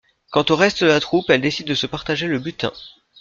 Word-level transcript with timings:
Quant 0.31 0.45
au 0.49 0.55
reste 0.55 0.81
de 0.83 0.87
la 0.89 0.99
troupe 0.99 1.29
elle 1.29 1.41
décide 1.41 1.67
de 1.67 1.75
se 1.75 1.85
partager 1.85 2.25
le 2.25 2.39
butin. 2.39 2.71